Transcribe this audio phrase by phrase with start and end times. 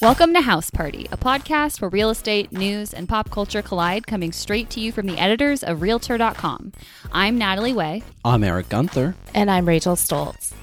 [0.00, 4.32] Welcome to House Party, a podcast where real estate, news, and pop culture collide, coming
[4.32, 6.72] straight to you from the editors of Realtor.com.
[7.12, 8.02] I'm Natalie Way.
[8.24, 9.14] I'm Eric Gunther.
[9.34, 10.54] And I'm Rachel Stults.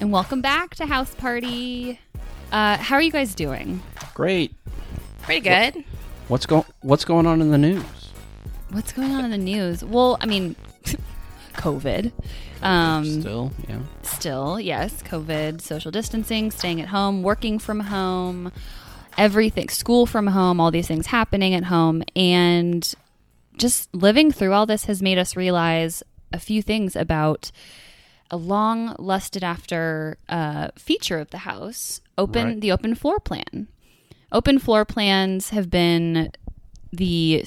[0.00, 1.98] And welcome back to House Party.
[2.52, 3.82] Uh, how are you guys doing?
[4.14, 4.54] Great.
[5.22, 5.84] Pretty good.
[6.28, 7.82] What's going What's going on in the news?
[8.70, 9.82] What's going on in the news?
[9.82, 10.54] Well, I mean,
[11.58, 12.12] COVID.
[12.62, 13.80] Um, Still, yeah.
[14.02, 18.50] Still, yes, COVID, social distancing, staying at home, working from home,
[19.18, 22.02] everything, school from home, all these things happening at home.
[22.16, 22.90] And
[23.56, 27.50] just living through all this has made us realize a few things about
[28.30, 32.60] a long lusted after uh, feature of the house open Right.
[32.60, 33.66] the open floor plan
[34.30, 36.30] open floor plans have been
[36.92, 37.46] the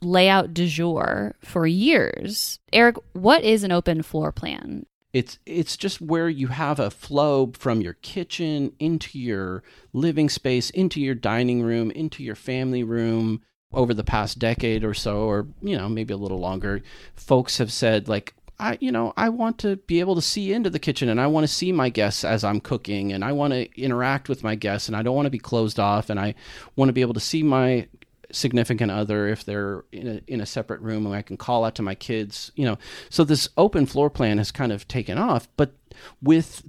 [0.00, 6.00] layout du jour for years eric what is an open floor plan It's it's just
[6.00, 11.62] where you have a flow from your kitchen into your living space, into your dining
[11.62, 13.40] room, into your family room.
[13.72, 16.80] Over the past decade or so, or you know maybe a little longer,
[17.14, 20.70] folks have said like, I you know I want to be able to see into
[20.70, 23.52] the kitchen, and I want to see my guests as I'm cooking, and I want
[23.52, 26.34] to interact with my guests, and I don't want to be closed off, and I
[26.76, 27.88] want to be able to see my
[28.30, 31.74] significant other if they're in a, in a separate room and I can call out
[31.76, 32.78] to my kids, you know.
[33.10, 35.72] So this open floor plan has kind of taken off, but
[36.22, 36.62] with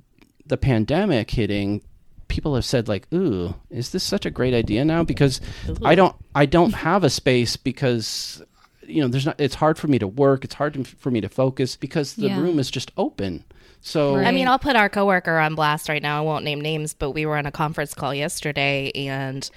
[0.45, 1.81] the pandemic hitting,
[2.27, 5.41] people have said like, "Ooh, is this such a great idea now because
[5.83, 8.41] I don't I don't have a space because
[8.87, 11.21] you know, there's not it's hard for me to work, it's hard to, for me
[11.21, 12.39] to focus because the Yeah.
[12.39, 13.43] room is just open."
[13.81, 14.27] So Right.
[14.27, 16.17] I mean, I'll put our coworker on blast right now.
[16.17, 19.49] I won't name names, but we were on a conference call yesterday and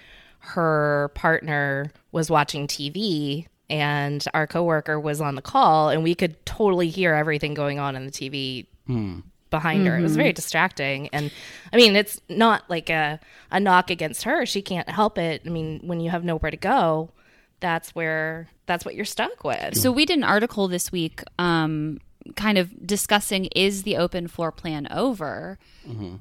[0.42, 6.44] her partner was watching TV and our coworker was on the call and we could
[6.44, 9.20] totally hear everything going on in the TV hmm.
[9.50, 9.96] behind her.
[9.96, 10.18] It was mm-hmm.
[10.18, 11.08] very distracting.
[11.08, 11.30] And
[11.72, 14.44] I mean, it's not like a, a knock against her.
[14.46, 15.42] She can't help it.
[15.46, 17.10] I mean, when you have nowhere to go,
[17.60, 19.76] that's where that's what you're stuck with.
[19.76, 21.98] so we did an article this week um,
[22.36, 26.16] kind of discussing is the open floor plan over mm-hmm.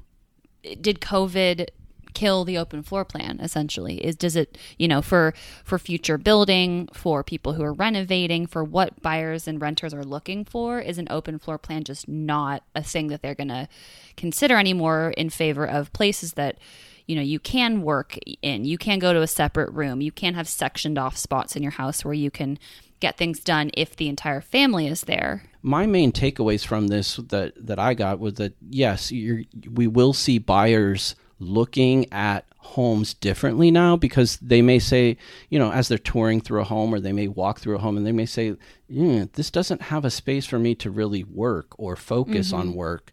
[0.80, 1.68] did covid
[2.14, 4.04] kill the open floor plan essentially?
[4.04, 5.34] Is does it you know for
[5.64, 10.44] for future building for people who are renovating for what buyers and renters are looking
[10.44, 13.68] for is an open floor plan just not a thing that they're going to
[14.16, 16.58] consider anymore in favor of places that
[17.06, 18.64] you know you can work in?
[18.64, 20.00] You can go to a separate room.
[20.00, 22.58] You can have sectioned off spots in your house where you can
[23.00, 25.42] get things done if the entire family is there.
[25.60, 30.38] My main takeaways from this that that I got was that yes, we will see
[30.38, 35.16] buyers looking at homes differently now because they may say,
[35.50, 37.96] you know, as they're touring through a home or they may walk through a home
[37.96, 38.54] and they may say,
[38.90, 43.12] "Hmm, this doesn't have a space for me to really work or focus on work.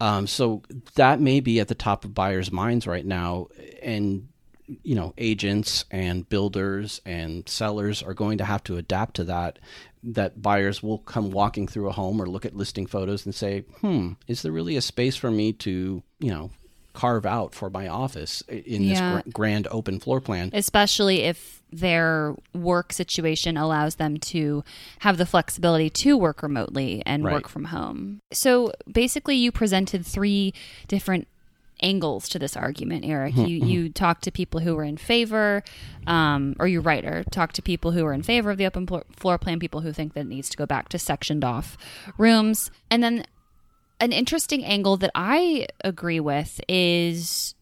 [0.00, 0.62] Um, so
[0.94, 3.48] that may be at the top of buyers' minds right now,
[3.82, 4.28] and
[4.82, 9.58] you know agents and builders and sellers are going to have to adapt to that
[10.02, 13.60] that buyers will come walking through a home or look at listing photos and say
[13.80, 16.50] hmm is there really a space for me to you know
[16.96, 18.88] carve out for my office in Yeah.
[18.88, 24.62] this gra- grand open floor plan especially if their work situation allows them to
[25.00, 27.34] have the flexibility to work remotely and Right.
[27.34, 28.20] work from home.
[28.32, 30.54] So basically, you presented three
[30.88, 31.26] different
[31.82, 33.36] angles to this argument, Eric.
[33.36, 35.62] You you talked to people who were in favor,
[36.06, 39.04] um, or your writer talked to people who are in favor of the open pl-
[39.14, 41.76] floor plan, people who think that it needs to go back to sectioned off
[42.16, 43.24] rooms, and then
[44.00, 47.54] an interesting angle that I agree with is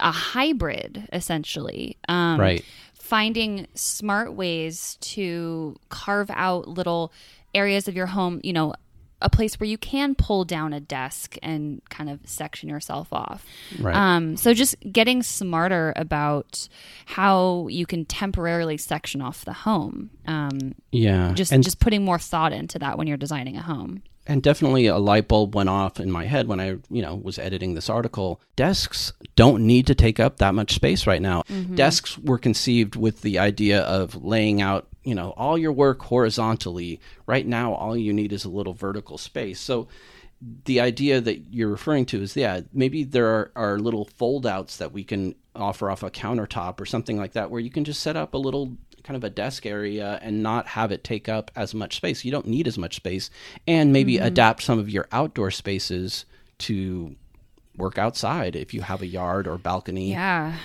[0.00, 1.96] a hybrid, essentially.
[2.08, 2.64] Um, Right.
[2.94, 7.12] Finding smart ways to carve out little
[7.54, 8.74] areas of your home, you know,
[9.22, 13.46] a place where you can pull down a desk and kind of section yourself off.
[13.78, 13.94] Right.
[13.94, 16.68] Um, so just getting smarter about
[17.06, 20.10] how you can temporarily section off the home.
[20.26, 24.02] Um, yeah just and just putting more thought into that when you're designing a home.
[24.26, 27.38] And definitely a light bulb went off in my head when I, you know, was
[27.38, 28.40] editing this article.
[28.56, 31.42] Desks don't need to take up that much space right now.
[31.42, 31.76] Mm-hmm.
[31.76, 37.00] Desks were conceived with the idea of laying out, you know, all your work horizontally.
[37.26, 39.60] Right now, all you need is a little vertical space.
[39.60, 39.88] So
[40.64, 44.92] the idea that you're referring to is, yeah, maybe there are, are little foldouts that
[44.92, 48.16] we can offer off a countertop or something like that, where you can just set
[48.16, 51.72] up a little kind of a desk area and not have it take up as
[51.74, 52.24] much space.
[52.24, 53.30] You don't need as much space,
[53.66, 56.24] and maybe adapt some of your outdoor spaces
[56.58, 57.14] to
[57.76, 60.10] work outside if you have a yard or balcony.
[60.10, 60.56] Yeah.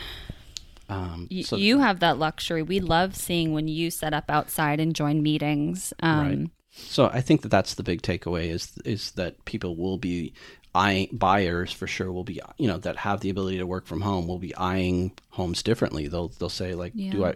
[0.90, 2.64] Um, so- you have that luxury.
[2.64, 5.94] We love seeing when you set up outside and join meetings.
[6.02, 6.50] Um, Right.
[6.74, 10.34] So I think that that's the big takeaway is is that people will be
[10.74, 14.02] eye buyers for sure will be you know that have the ability to work from
[14.02, 17.36] home will be eyeing homes differently they'll they'll say like do i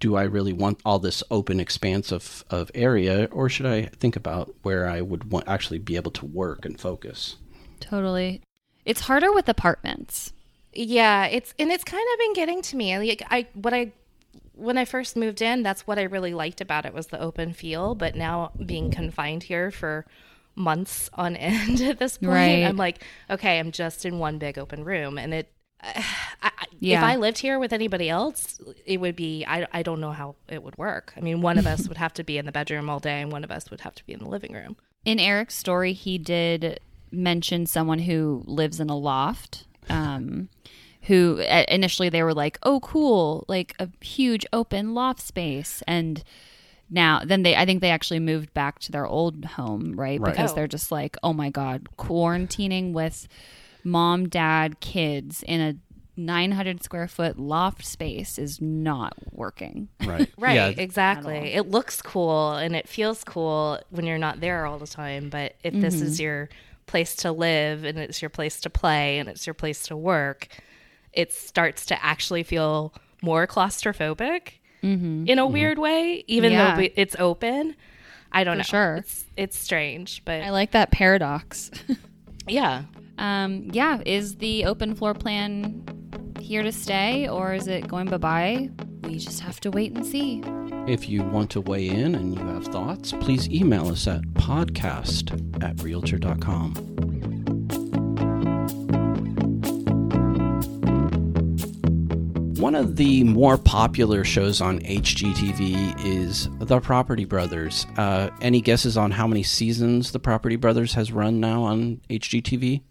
[0.00, 4.16] do i really want all this open expanse of of area or should i think
[4.16, 7.36] about where i would want actually be able to work and focus
[7.82, 8.42] Totally.
[8.84, 10.32] It's harder with apartments.
[10.72, 12.96] Yeah, it's and it's kind of been getting to me.
[12.96, 13.92] Like I what I
[14.54, 17.52] when I first moved in, that's what I really liked about it was the open
[17.52, 20.06] feel, but now being confined here for
[20.54, 22.64] months on end at this point, Right.
[22.64, 25.52] I'm like, okay, I'm just in one big open room and it
[25.82, 26.02] I,
[26.42, 26.50] I,
[26.80, 30.36] if I lived here with anybody else, it would be I, I don't know how
[30.48, 31.12] it would work.
[31.16, 33.30] I mean, one of us would have to be in the bedroom all day and
[33.32, 34.76] one of us would have to be in the living room.
[35.04, 39.66] In Eric's story, he did mention someone who lives in a loft.
[39.90, 40.48] Um,
[41.06, 46.22] who uh, initially they were like, "Oh, cool, like a huge open loft space," and
[46.92, 50.20] now then they, I think they actually moved back to their old home, right?
[50.20, 50.32] Right.
[50.32, 50.54] Because Oh.
[50.54, 53.26] they're just like, "Oh my god, quarantining with
[53.82, 55.74] mom, dad, kids in a."
[56.14, 59.88] 900 square foot loft space is not working.
[60.04, 61.54] right Right, yeah exactly.
[61.54, 65.30] It looks cool and it feels cool when you're not there all the time.
[65.30, 66.22] But if this is mm-hmm.
[66.22, 66.48] your
[66.84, 70.48] place to live and it's your place to play and it's your place to work,
[71.14, 72.92] it starts to actually feel
[73.22, 76.76] more claustrophobic in a weird way, even Yeah.
[76.76, 77.76] though it's open.
[78.32, 78.62] I don't For know.
[78.64, 78.96] sure.
[78.96, 81.70] It's it's strange, but I like that paradox.
[82.48, 82.82] yeah.
[83.18, 85.84] Um, yeah, is the open floor plan
[86.40, 88.70] here to stay or is it going bye bye?
[89.04, 90.42] We just have to wait and see.
[90.88, 95.62] If you want to weigh in and you have thoughts, please email us at podcast
[95.62, 96.74] at realtor.com.
[102.62, 107.88] One of the more popular shows on HGTV is The Property Brothers.
[107.96, 112.82] Uh, any guesses on how many seasons The Property Brothers has run now on HGTV?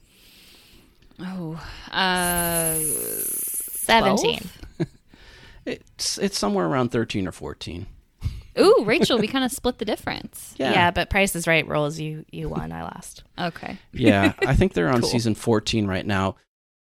[1.21, 1.53] Oh,
[1.89, 4.41] uh, 17.
[5.65, 7.85] It's it's somewhere around 13 or 14.
[8.59, 10.53] ooh, Rachel, we kind of split the difference.
[10.57, 10.91] Yeah.
[10.91, 11.97] but Price is Right rules.
[11.97, 12.73] You you won.
[12.73, 13.23] I lost.
[13.39, 13.77] Okay.
[13.93, 15.09] Yeah, I think they're on Cool.
[15.09, 16.35] season 14 right now.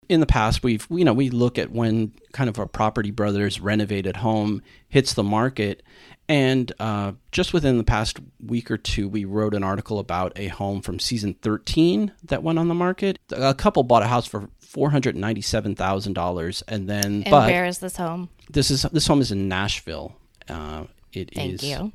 [0.10, 3.60] In the past, we've you know we look at when kind of a Property Brothers
[3.60, 5.84] renovated home hits the market,
[6.28, 10.48] and uh, just within the past week or two, we wrote an article about a
[10.48, 13.20] home from season 13 that went on the market.
[13.32, 17.48] A couple bought a house for four hundred ninety-seven thousand dollars, and then And but
[17.48, 18.30] where is this home?
[18.50, 20.16] this is this home is in Nashville.
[20.48, 21.92] Uh, it is Thank you.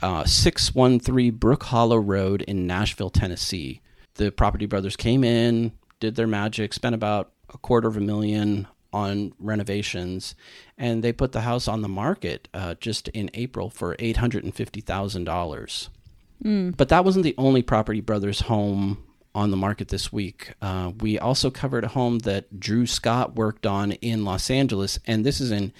[0.00, 3.82] uh, 613 Brook Hollow Road in Nashville, Tennessee.
[4.14, 8.66] The Property Brothers came in, did their magic, spent about a quarter of a million
[8.92, 10.34] on renovations,
[10.78, 15.88] and they put the house on the market uh, just in April for $850,000.
[16.76, 19.02] But that wasn't the only Property Brothers home
[19.34, 20.52] on the market this week.
[20.62, 25.26] Uh, we also covered a home that Drew Scott worked on in Los Angeles, and
[25.26, 25.72] this is in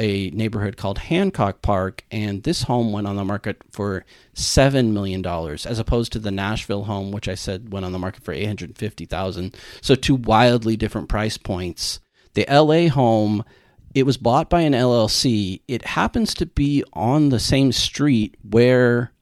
[0.00, 2.04] a neighborhood called Hancock Park.
[2.10, 4.04] And this home went on the market for
[4.34, 7.98] seven million dollars, as opposed to the Nashville home, which I said went on the
[7.98, 9.54] market for eight hundred fifty thousand.
[9.80, 12.00] So two wildly different price points.
[12.34, 12.88] The L.A.
[12.88, 13.44] home
[13.94, 15.62] it was bought by an LLC.
[15.66, 19.12] It happens to be on the same street where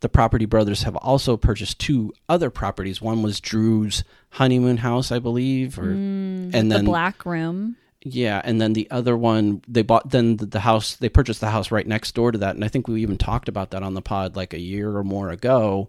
[0.00, 3.02] the Property Brothers have also purchased two other properties.
[3.02, 7.76] One was Drew's honeymoon house, I believe, or mm, and the then black room.
[8.04, 10.10] Yeah, and then the other one they bought.
[10.10, 12.68] Then the, the house they purchased the house right next door to that, and I
[12.68, 15.88] think we even talked about that on the pod like a year or more ago.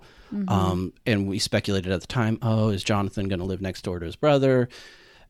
[0.49, 3.99] Um, and we speculated at the time, oh, is Jonathan going to live next door
[3.99, 4.67] to his brother?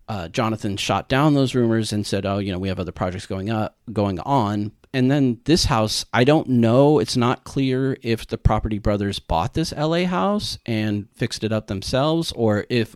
[0.08, 3.26] uh, Jonathan shot down those rumors and said, "Oh, you know, we have other projects
[3.26, 7.00] going up, going on." And then this house, I don't know.
[7.00, 11.68] It's not clear if the Property Brothers bought this LA house and fixed it up
[11.68, 12.96] themselves, or if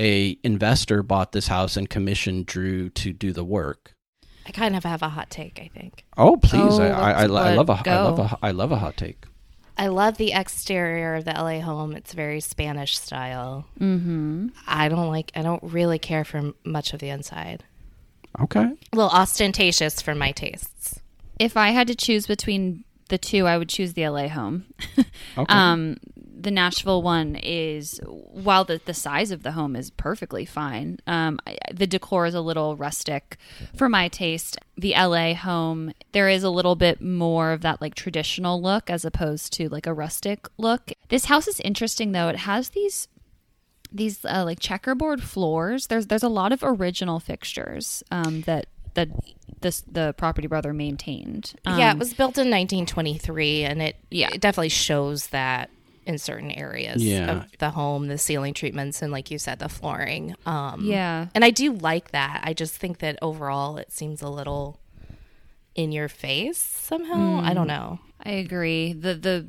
[0.00, 3.94] a investor bought this house and commissioned Drew to do the work.
[4.46, 6.04] I kind of have a hot take, I think.
[6.16, 6.78] Oh, please!
[6.78, 7.90] Oh, I, I, I, let's I love a, I go.
[8.04, 9.24] love a, I love a hot take.
[9.78, 11.94] I love the exterior of the LA home.
[11.94, 13.66] It's very Spanish style.
[13.78, 14.48] Mm-hmm.
[14.66, 17.64] I don't like, I don't really care for much of the inside.
[18.40, 18.60] Okay.
[18.60, 21.00] A little ostentatious for my tastes.
[21.38, 24.66] If I had to choose between the two, I would choose the LA home.
[25.38, 25.52] Okay.
[25.52, 25.98] Um,
[26.46, 31.40] the Nashville one is, while the, the size of the home is perfectly fine, um,
[31.44, 33.36] I, the decor is a little rustic
[33.74, 34.56] for my taste.
[34.76, 39.04] The LA home, there is a little bit more of that like traditional look as
[39.04, 40.92] opposed to like a rustic look.
[41.08, 42.28] This house is interesting though.
[42.28, 43.08] It has these
[43.90, 45.88] these uh, like checkerboard floors.
[45.88, 49.08] There's there's a lot of original fixtures um, that that
[49.62, 51.54] this the property brother maintained.
[51.64, 54.30] Um, yeah, it was built in 1923, and it Yeah.
[54.32, 55.70] it definitely shows that
[56.06, 57.30] in certain areas Yeah.
[57.30, 60.34] of the home, the ceiling treatments, and like you said, the flooring.
[60.46, 61.26] Um, Yeah.
[61.34, 62.40] and I do like that.
[62.44, 64.78] I just think that overall it seems a little
[65.74, 67.40] in your face somehow.
[67.42, 67.98] I don't know.
[68.24, 68.92] I agree.
[68.92, 69.46] The the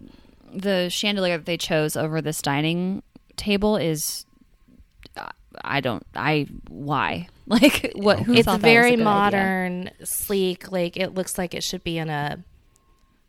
[0.53, 3.03] the chandelier that they chose over this dining
[3.35, 4.25] table is
[5.63, 7.27] I don't I why?
[7.49, 9.05] Like what who It's thought that was a very good idea?
[9.05, 10.69] modern, sleek.
[10.69, 12.43] Like it looks like it should be in a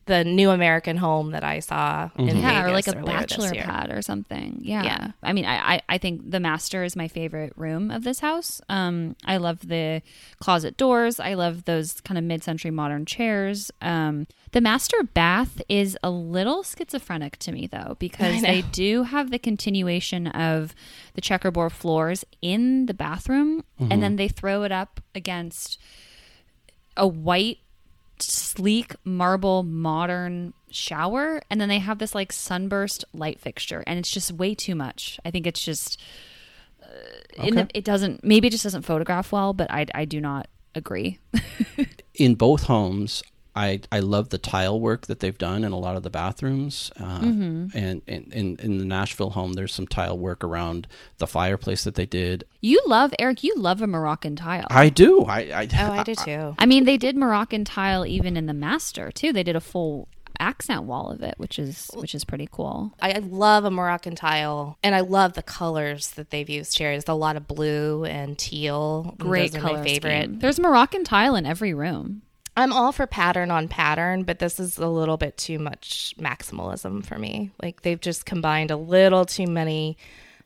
[0.09, 4.03] the new American home that I saw in Yeah, or like a bachelor pad or
[4.03, 4.61] something.
[4.63, 4.83] Yeah.
[4.83, 5.11] Yeah.
[5.23, 8.61] I mean, I, I, I think the master is my favorite room of this house.
[8.69, 10.03] Um, I love the
[10.41, 11.21] closet doors.
[11.21, 13.71] I love those kind of mid-century modern chairs.
[13.81, 19.31] Um, the master bath is a little schizophrenic to me though, because they do have
[19.31, 20.75] the continuation of
[21.15, 25.79] the checkerboard floors in the bathroom, and then they throw it up against
[26.97, 27.59] a white
[28.23, 34.11] sleek marble modern shower and then they have this like sunburst light fixture and it's
[34.11, 35.19] just way too much.
[35.25, 36.01] I think it's just
[36.83, 40.21] uh, in the, it doesn't maybe it just doesn't photograph well but i, I do
[40.21, 41.19] not agree.
[42.15, 43.23] In both homes
[43.59, 46.91] I, I love the tile work that they've done in a lot of the bathrooms.
[46.99, 47.77] Uh, Mm-hmm.
[47.77, 50.87] And in, in, in the Nashville home, there's some tile work around
[51.19, 52.45] the fireplace that they did.
[52.61, 55.23] you love eric you love a moroccan tile I do.
[55.25, 56.55] I, I, Oh, I do too.
[56.59, 60.09] I mean they did moroccan tile even in the master too they did a full
[60.41, 64.15] accent wall of it which is which is pretty cool I I love a Moroccan
[64.15, 66.91] tile, and I love the colors that they've used here.
[66.93, 69.15] There's a lot of blue and teal.
[69.19, 70.25] great those are color my favorite.
[70.25, 70.39] scheme.
[70.39, 72.23] there's moroccan tile in every room
[72.59, 77.05] I'm all for pattern on pattern, but this is a little bit too much maximalism
[77.05, 77.51] for me.
[77.63, 79.97] Like they've just combined a little too many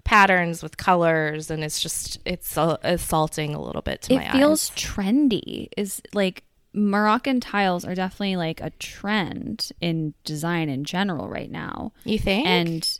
[0.05, 4.23] patterns with colors, and it's just it's uh, assaulting a little bit to it my
[4.29, 4.35] eyes.
[4.35, 10.85] It feels trendy is like moroccan tiles are definitely like a trend in design in
[10.85, 12.47] general right now You think?
[12.47, 12.99] and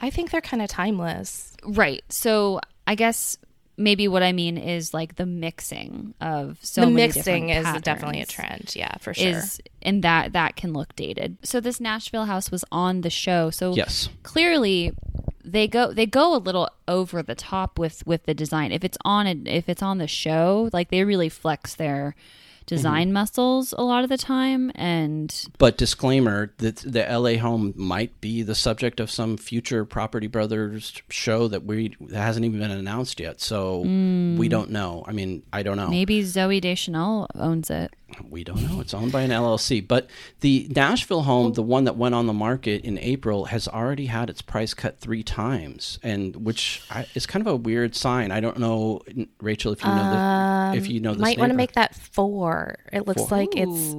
[0.00, 1.54] I think they're kind of timeless.
[1.64, 3.36] right so i guess
[3.80, 8.20] maybe what i mean is like the mixing of so the many mixing is definitely
[8.20, 8.72] a trend.
[8.76, 9.28] Yeah, for sure.
[9.28, 13.50] is and that that can look dated so this nashville house was on the show
[13.50, 14.08] so yes.
[14.22, 14.92] clearly
[15.44, 18.98] they go they go a little over the top with with the design if it's
[19.04, 22.14] on it if it's on the show like they really flex their
[22.66, 23.14] design Mm-hmm.
[23.14, 28.42] muscles a lot of the time and But disclaimer that the LA home might be
[28.42, 33.20] the subject of some future Property Brothers show that we that hasn't even been announced
[33.20, 33.40] yet.
[33.40, 35.04] So we don't know.
[35.06, 35.88] I mean, I don't know.
[35.88, 37.94] maybe zooey deschanel owns it
[38.28, 38.80] We don't know.
[38.80, 39.86] It's owned by an LLC.
[39.86, 40.08] But
[40.40, 44.30] the Nashville home, the one that went on the market in April, has already had
[44.30, 48.30] its price cut three times, and which I, is kind of a weird sign.
[48.30, 49.00] I don't know,
[49.40, 50.10] Rachel, if you know
[50.72, 52.78] the, if you know this Might want to make that four.
[52.92, 53.38] It looks Four.
[53.38, 53.94] like it's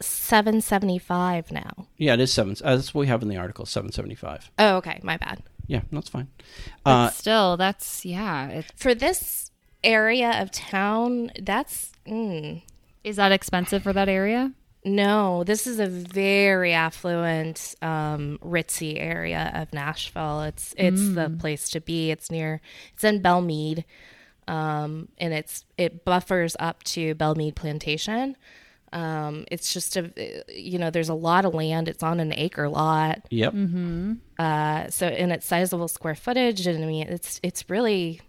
[0.00, 1.86] seven seventy five now.
[1.96, 2.56] Yeah, it is seven.
[2.62, 3.66] Uh, that's what we have in the article.
[3.66, 4.50] Seven seventy five.
[4.58, 5.42] Oh, okay, my bad.
[5.66, 6.28] Yeah, that's fine.
[6.84, 9.50] but Uh, still that's yeah it's, For this
[9.82, 12.62] area of town, that's mm,
[13.04, 14.52] is that expensive for that area
[14.84, 15.44] no.
[15.44, 20.42] This is a very affluent, um, ritzy area of Nashville.
[20.42, 22.10] It's it's the place to be.
[22.10, 22.60] It's near.
[22.92, 23.86] It's in Belle Meade,
[24.46, 28.36] um, and it's it buffers up to Belle Meade Plantation.
[28.92, 31.88] Um, it's just a you know there's a lot of land.
[31.88, 33.22] It's on an acre lot.
[33.30, 33.54] yep.
[34.38, 38.20] Uh, so in its sizable square footage, and I mean, it's it's really,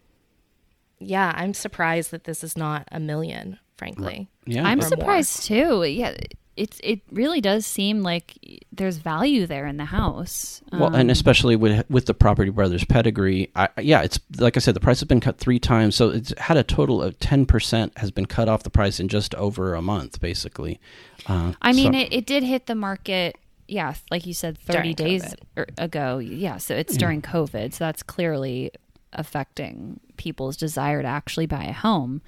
[0.99, 1.33] yeah.
[1.35, 3.59] I'm surprised that this is not a million.
[3.77, 4.65] Frankly, Yeah.
[4.65, 4.89] i'm or more.
[4.89, 6.15] surprised too yeah
[6.55, 8.35] it's it really does seem like
[8.71, 12.85] there's value there in the house Well, Um, and especially with with the Property Brothers
[12.85, 16.09] pedigree, I, yeah, it's like I said, the price has been cut three times, so
[16.11, 19.35] it's had a total of ten percent has been cut off the price in just
[19.35, 20.79] over a month, basically.
[21.27, 23.35] Uh, I mean, so- it, it did hit the market,
[23.67, 25.35] yeah, like you said, 30 During days COVID.
[25.57, 26.19] er- ago.
[26.19, 27.73] Yeah, so it's during COVID.
[27.73, 28.71] So that's clearly
[29.11, 32.21] affecting people's desire to actually buy a home.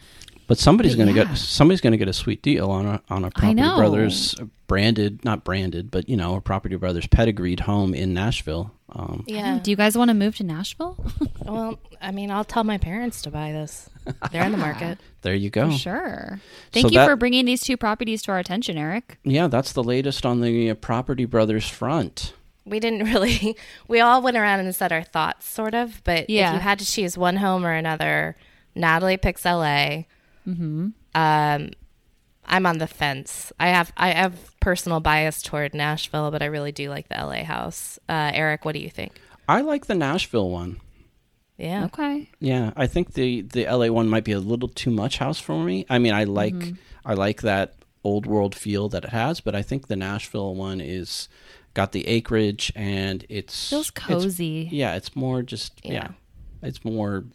[0.48, 1.28] But somebody's But going to yeah.
[1.28, 3.56] get somebody's going to get a sweet deal on a on a Property.
[3.62, 4.36] Brothers
[4.68, 8.72] branded, not branded, but you know, a Property Brothers pedigreed home in Nashville.
[8.90, 9.60] Um, yeah.
[9.62, 10.98] Do you guys want to move to Nashville?
[11.48, 13.90] Well, I mean, I'll tell my parents to buy this.
[14.34, 14.98] They're in the market.
[15.22, 15.72] there you go.
[15.72, 16.42] sure.
[16.74, 19.18] Thank So you that- for bringing these two properties to our attention, Eric.
[19.24, 22.34] Yeah, that's the latest on the uh, Property Brothers front.
[22.66, 23.56] We didn't really.
[23.88, 26.02] We all went around and said our thoughts, sort of.
[26.04, 26.50] But Yeah.
[26.50, 28.36] if you had to choose one home or another,
[28.76, 30.04] Natalie picks LA.
[30.48, 30.88] Mm-hmm.
[31.16, 31.70] Um,
[32.46, 33.52] I'm on the fence.
[33.60, 37.44] I have I have personal bias toward Nashville, but I really do like the LA
[37.44, 38.00] house.
[38.08, 39.20] Uh, Eric, what do you think?
[39.50, 40.80] I like the Nashville one.
[41.58, 41.86] Yeah.
[41.86, 42.30] Okay.
[42.40, 45.62] Yeah, I think the the LA one might be a little too much house for
[45.64, 45.86] me.
[45.90, 46.76] I mean, I like Mm-hmm.
[47.06, 50.80] I like that old world feel that it has, but I think the Nashville one
[50.80, 51.28] is
[51.74, 54.70] got the acreage, and it's Feels it's- cozy.
[54.72, 55.94] yeah, it's more just yeah.
[55.94, 56.08] Yeah.
[56.62, 57.26] it's more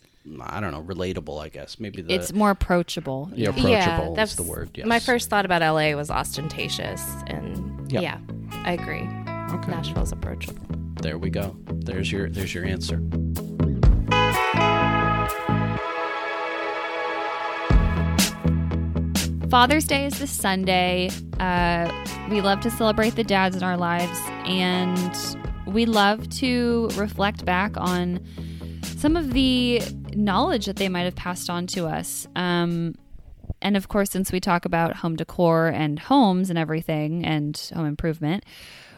[0.40, 1.42] I don't know relatable.
[1.42, 3.30] I guess maybe the it's more approachable.
[3.34, 4.70] yeah, approachable is the word.
[4.74, 4.86] Yes.
[4.86, 8.02] My first thought about LA was ostentatious, and Yep.
[8.02, 8.18] yeah,
[8.64, 9.08] I agree.
[9.56, 9.70] Okay.
[9.70, 10.64] Nashville's approachable.
[11.02, 11.56] There we go.
[11.66, 13.02] There's your there's your answer.
[19.50, 21.10] Father's Day is this Sunday.
[21.38, 21.90] Uh,
[22.30, 25.14] we love to celebrate the dads in our lives, and
[25.66, 28.18] we love to reflect back on
[28.82, 29.82] some of the
[30.14, 32.26] knowledge that they might have passed on to us.
[32.36, 32.94] Um,
[33.60, 37.86] and of course, since we talk about home decor and homes and everything and home
[37.86, 38.44] improvement,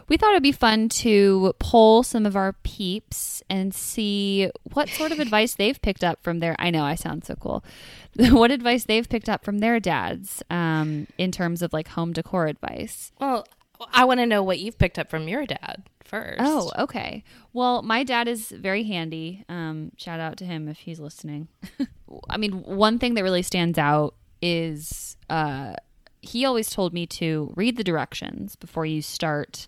[0.09, 5.13] we thought it'd be fun to poll some of our peeps and see what sort
[5.13, 6.55] of advice they've picked up from their.
[6.59, 7.65] I know I sound so cool.
[8.31, 12.47] what advice they've picked up from their dads um, in terms of like home decor
[12.47, 13.13] advice.
[13.19, 13.47] Well,
[13.93, 16.41] I want to know what you've picked up from your dad first.
[16.41, 17.25] Oh, okay.
[17.53, 19.45] Well, my dad is very handy.
[19.49, 21.49] Um, shout out to him if he's listening.
[22.31, 25.75] I mean, one thing that really stands out is uh,
[26.21, 29.67] he always told me to read the directions before you start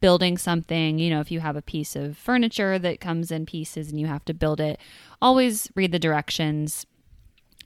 [0.00, 0.98] building something.
[0.98, 4.06] You know, if you have a piece of furniture that comes in pieces and you
[4.06, 4.80] have to build it,
[5.22, 6.86] always read the directions.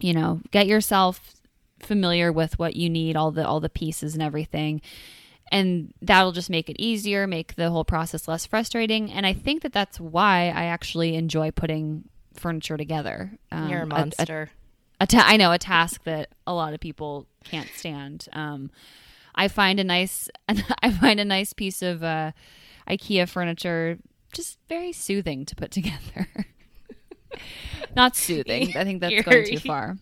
[0.00, 1.35] You know, get yourself
[1.80, 4.80] familiar with what you need, all the all the pieces and everything
[5.50, 9.11] and that'll just make it easier make the whole process less frustrating.
[9.12, 12.04] And i think that that's why i actually enjoy putting
[12.35, 13.33] furniture together.
[13.50, 14.50] Um, You're a monster.
[15.00, 18.26] a ta- I know a task that a lot of people can't stand.
[18.33, 18.71] Um,
[19.35, 20.28] i find a nice
[20.83, 22.33] i find a nice piece of uh,
[22.88, 23.99] ikea furniture
[24.33, 26.26] just very soothing to put together.
[27.97, 29.97] Not soothing i think that's going too far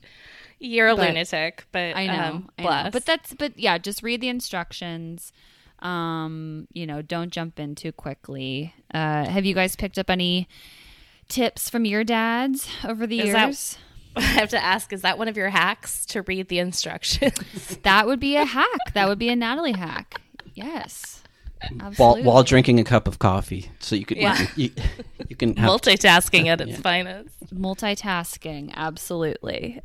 [0.61, 2.69] You're a But- lunatic, but I know, um, I know.
[2.69, 2.93] bless.
[2.93, 5.33] But that's but yeah, just read the instructions.
[5.81, 8.75] Um, you know, don't jump in too quickly.
[8.93, 10.49] Uh, have you guys picked up any
[11.29, 13.79] tips from your dads over the Is that- years?
[14.17, 17.79] I have to ask: Is that one of your hacks to read the instructions?
[17.85, 18.93] That would be a hack.
[18.95, 20.21] That would be a Natalie hack.
[20.55, 21.23] Yes,
[21.71, 22.23] While, absolutely.
[22.25, 24.47] while drinking a cup of coffee, so you can Yeah.
[24.57, 24.71] you,
[25.29, 27.55] you can have Multitasking at its finest.
[27.55, 29.81] multitasking, absolutely.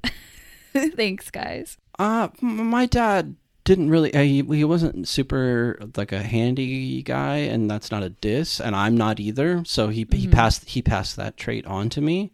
[0.96, 1.78] Thanks, guys.
[2.00, 4.14] Uh, my dad didn't really.
[4.14, 8.76] Uh, he, he wasn't super like a handy guy, and that's not a diss, and
[8.76, 9.64] I'm not either.
[9.66, 12.32] So he he passed he passed that trait on to me.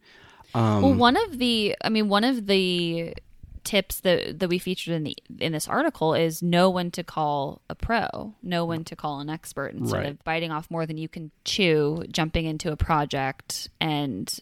[0.55, 3.13] Um, Well, one of the, I mean, one of the
[3.65, 7.61] tips that that we featured in the in this article is know when to call
[7.69, 10.05] a pro, know when to call an expert instead Right.
[10.09, 14.33] of biting off more than you can chew, jumping into a project and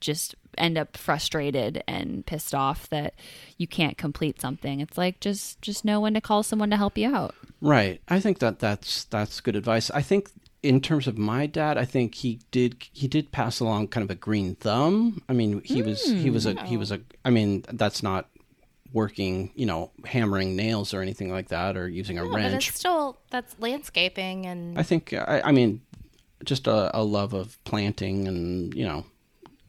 [0.00, 3.14] just end up frustrated and pissed off that
[3.58, 4.80] you can't complete something.
[4.80, 7.34] It's like just just know when to call someone to help you out.
[7.60, 8.00] Right.
[8.08, 9.90] I think that that's that's good advice.
[9.90, 10.30] I think
[10.62, 14.10] in terms of my dad, I think he did he did pass along kind of
[14.10, 15.22] a green thumb.
[15.28, 16.64] I mean, he was he was a hmm.
[16.64, 18.28] he was a I mean, that's not
[18.92, 22.68] working, you know, hammering nails or anything like that or using a but wrench.
[22.68, 25.82] it's still that's landscaping and I think I, I mean
[26.44, 29.04] just a, a love of planting and, you know,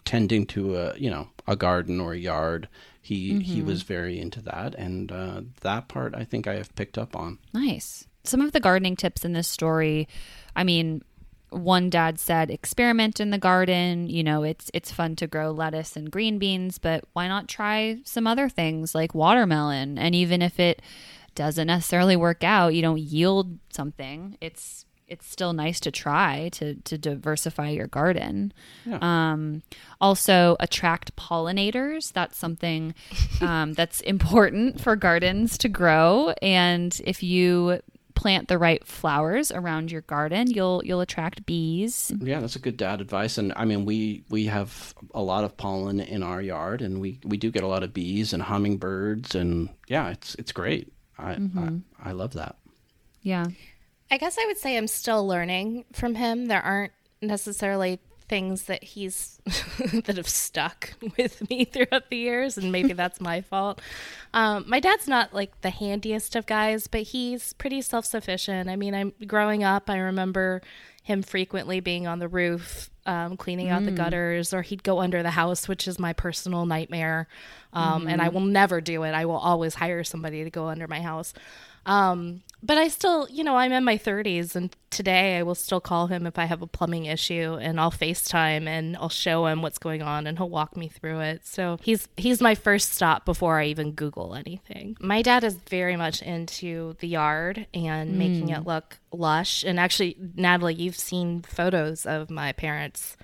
[0.05, 2.67] tending to a, you know, a garden or a yard.
[3.01, 6.97] He he was very into that and uh, that part I think I have picked
[6.97, 7.37] up on.
[7.53, 8.07] Nice.
[8.23, 10.07] Some of the gardening tips in this story,
[10.55, 11.03] I mean,
[11.51, 15.95] one dad said experiment in the garden, you know, it's it's fun to grow lettuce
[15.95, 19.97] and green beans, but why not try some other things like watermelon?
[19.97, 20.81] And even if it
[21.35, 26.75] doesn't necessarily work out, you don't yield something, it's it's still nice to try to
[26.75, 28.53] to diversify your garden.
[29.01, 29.61] Um,
[30.01, 32.11] also, attract pollinators.
[32.13, 32.93] That's something
[33.41, 36.33] um, that's important for gardens to grow.
[36.41, 37.81] And if you
[38.15, 42.11] plant the right flowers around your garden, you'll you'll attract bees.
[42.19, 43.37] Yeah, that's a good dad advice.
[43.37, 47.19] And I mean, we we have a lot of pollen in our yard, and we
[47.23, 50.91] we do get a lot of bees and hummingbirds, and yeah, it's it's great.
[51.19, 52.55] I I, I love that.
[53.21, 53.47] Yeah.
[54.11, 56.45] I guess I would say I'm still learning from him.
[56.47, 59.39] There aren't necessarily things that he's
[60.05, 63.81] that have stuck with me throughout the years, and maybe that's my fault.
[64.33, 68.69] Um, my dad's not like the handiest of guys, but he's pretty self sufficient.
[68.69, 69.89] I mean, I'm growing up.
[69.89, 70.61] I remember
[71.03, 75.21] him frequently being on the roof, um, cleaning out the gutters, or he'd go under
[75.21, 77.27] the house, which is my personal nightmare.
[77.73, 79.11] Um, And I will never do it.
[79.11, 81.35] I will always hire somebody to go under my house.
[82.65, 86.07] But I still, you know, I'm in my 30s, and today I will still call
[86.07, 89.77] him if I have a plumbing issue, and I'll FaceTime and I'll show him what's
[89.77, 91.45] going on, and he'll walk me through it.
[91.45, 94.97] So he's he's my first stop before I even Google anything.
[94.99, 99.63] My dad is very much into the yard and making it look lush.
[99.63, 103.15] And actually, Natalie, you've seen photos of my parents'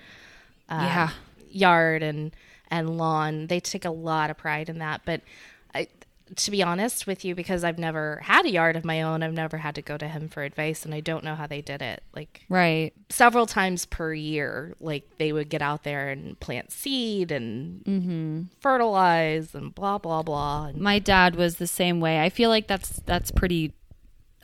[0.68, 1.10] uh, Yeah.
[1.50, 2.30] yard and
[2.70, 3.48] and lawn.
[3.48, 5.20] They take a lot of pride in that, but.
[6.36, 9.32] To be honest with you, because I've never had a yard of my own, I've
[9.34, 11.82] never had to go to him for advice, and I don't know how they did
[11.82, 12.02] it.
[12.14, 12.92] Like Right.
[13.10, 19.54] several times per year, like they would get out there and plant seed and fertilize
[19.54, 20.66] and blah blah blah.
[20.66, 22.20] And My dad was the same way.
[22.20, 23.72] I feel like that's that's pretty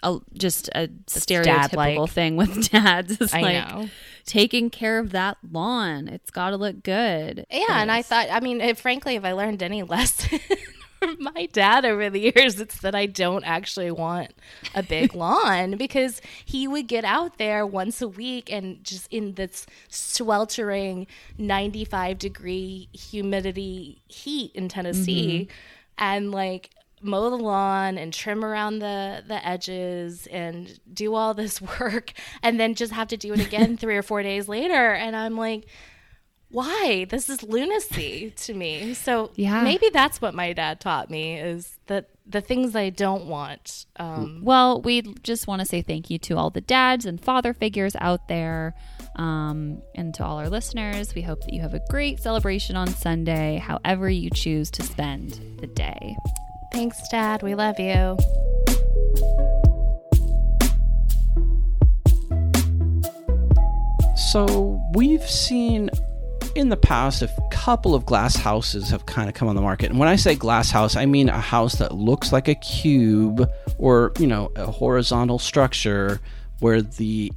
[0.02, 2.10] uh, just a stereotypical dad-like.
[2.10, 3.20] thing with dads.
[3.20, 3.88] It's I like know.
[4.26, 6.06] taking care of that lawn.
[6.08, 7.44] It's got to look good.
[7.50, 10.38] yeah, and I thought, I mean, if, frankly, if I learned any lesson
[11.18, 14.32] my dad over the years, it's that I don't actually want
[14.74, 19.34] a big lawn because he would get out there once a week and just in
[19.34, 21.06] this sweltering
[21.38, 25.52] 95 degree humidity heat in Tennessee mm-hmm.
[25.98, 31.60] and like mow the lawn and trim around the the edges and do all this
[31.80, 34.92] work and then just have to do it again 3 or 4 days later.
[34.92, 35.66] And I'm like
[36.50, 39.62] why this is lunacy to me so Yeah.
[39.62, 44.40] maybe that's what my dad taught me is that the things i don't want um,
[44.42, 47.96] Well, we just want to say thank you to all the dads and father figures
[48.00, 48.74] out there.
[49.16, 52.86] Um, and to all our listeners, we hope that you have a great celebration on
[52.88, 56.16] Sunday, however you choose to spend the day.
[56.72, 58.16] thanks dad we love you
[64.16, 65.90] So we've seen
[66.54, 69.90] in the past a couple of glass houses have kind of come on the market.
[69.90, 73.48] And when I say glass house, I mean a house that looks like a cube
[73.78, 76.20] or, you know, a horizontal structure
[76.60, 77.32] where the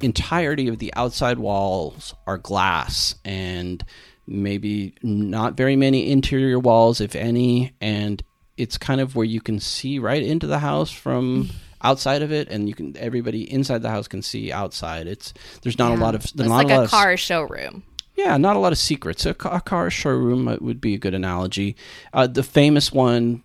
[0.00, 3.84] entirety of the outside walls are glass and
[4.26, 7.72] maybe not very many interior walls if any.
[7.80, 8.22] And
[8.56, 11.56] it's kind of where you can see right into the house from mm-hmm.
[11.82, 15.06] outside of it and you can everybody inside the house can see outside.
[15.06, 17.82] It's there's not a lot of there's it's not like a a of car showroom
[18.16, 19.26] yeah, not a lot of secrets.
[19.26, 21.76] A, a car showroom uh, would be a good analogy.
[22.12, 23.44] Uh, the famous one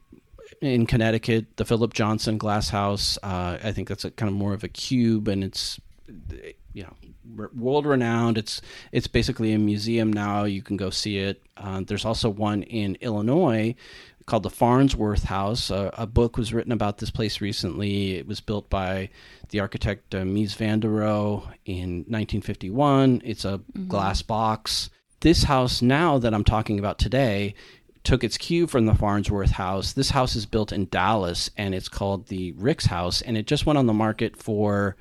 [0.62, 3.18] in Connecticut, the Philip Johnson Glass House.
[3.22, 5.80] Uh, I think that's a kind of more of a cube, and it's
[6.74, 6.94] you know
[7.56, 8.38] world renowned.
[8.38, 10.46] It's it's basically a museum now.
[10.46, 11.42] You can go see it.
[11.58, 13.76] Uh, there's also one in Illinois
[14.26, 15.72] called the Farnsworth House.
[15.72, 18.16] Uh, a book was written about this place recently.
[18.18, 19.10] It was built by
[19.50, 23.22] the architect uh, Mies van der Rohe in 1951.
[23.24, 24.90] It's a glass box.
[25.22, 27.54] This house now that I'm talking about today
[28.04, 29.94] took its cue from the Farnsworth House.
[29.94, 33.66] This house is built in Dallas and it's called the Ricks House and it just
[33.66, 34.96] went on the market for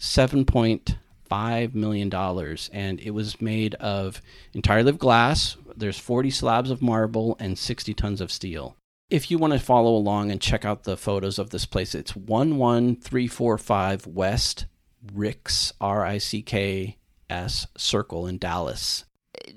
[0.00, 4.22] 7.5 million dollars and it was made of
[4.54, 5.56] entirely of glass.
[5.76, 8.76] There's 40 slabs of marble and 60 tons of steel.
[9.10, 12.16] If you want to follow along and check out the photos of this place, it's
[12.16, 14.66] 11345 West
[15.14, 16.96] Ricks R I C K
[17.30, 19.04] S Circle in Dallas.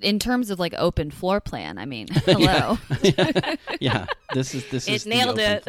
[0.02, 2.78] In terms of like open floor plan, I mean, hello.
[3.80, 5.68] yeah, this is this is it the nailed it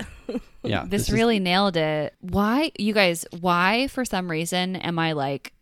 [0.63, 2.15] Yeah, this is- really nailed it.
[2.21, 5.53] Why, you guys, why for some reason am I like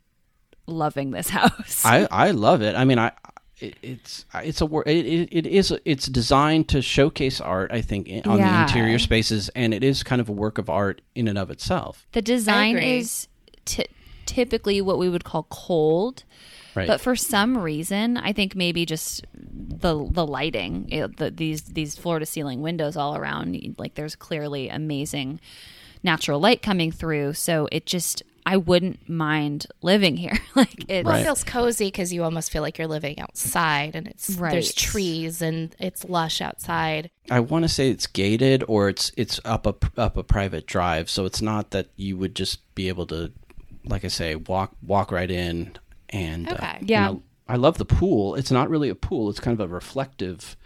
[0.66, 1.84] loving this house?
[1.84, 2.74] I I love it.
[2.74, 3.12] I mean, I
[3.60, 7.70] it, it's uh, it's a wor- it, it, it is it's designed to showcase art.
[7.72, 8.52] I think in, on Yeah.
[8.56, 11.50] the interior spaces, and it is kind of a work of art in and of
[11.50, 12.06] itself.
[12.12, 13.28] the design is
[13.64, 13.86] t-
[14.26, 16.24] typically what we would call cold.
[16.74, 16.86] Right.
[16.86, 21.96] But for some reason, I think maybe just the the lighting, you the, these these
[21.96, 25.40] floor to ceiling windows all around, like there's clearly amazing
[26.04, 27.32] natural light coming through.
[27.32, 30.38] So it just, I wouldn't mind living here.
[30.54, 31.20] like it's well, Right.
[31.20, 34.52] it feels cozy because you almost feel like you're living outside and it's Right.
[34.52, 39.38] there's trees and it's lush outside I want to say it's gated or it's it's
[39.44, 43.06] up a up a private drive, so it's not that you would just be able
[43.08, 43.32] to,
[43.84, 45.76] like I say, walk walk right in
[46.08, 46.78] and uh, Okay.
[46.80, 47.06] you Yeah.
[47.06, 48.34] know, I love the pool.
[48.34, 50.56] It's not really a pool; it's kind of a reflective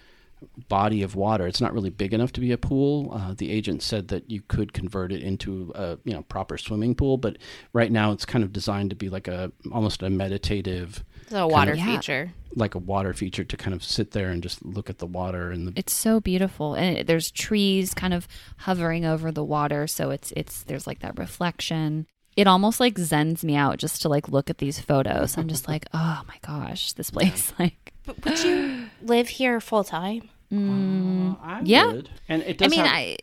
[0.69, 1.47] body of water.
[1.47, 3.11] It's not really big enough to be a pool.
[3.13, 6.95] Uh, the agent said that you could convert it into a you know proper swimming
[6.95, 7.39] pool, but
[7.73, 11.47] right now it's kind of designed to be like a almost a meditative, it's a
[11.47, 11.97] water Yeah.
[11.97, 15.07] feature like a water feature to kind of sit there and just look at the
[15.07, 18.29] water and the it's so beautiful and it, there's trees kind of
[18.59, 23.43] hovering over the water so it's it's there's like that reflection it almost like zens
[23.43, 26.93] me out just to like look at these photos i'm just like oh my gosh
[26.93, 31.87] this place like but would you live here full time I Yeah.
[31.93, 32.11] would.
[32.29, 32.67] and it does.
[32.67, 33.17] i mean have- i